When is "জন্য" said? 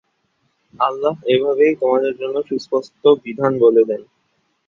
2.17-2.35